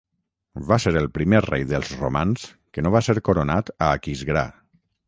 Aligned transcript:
Va 0.69 0.77
ser 0.85 0.93
el 1.01 1.09
primer 1.17 1.41
rei 1.47 1.67
dels 1.73 1.91
romans 2.01 2.49
que 2.79 2.87
no 2.87 2.95
va 2.99 3.07
ser 3.11 3.19
coronat 3.31 3.75
a 3.79 3.93
Aquisgrà. 4.01 4.51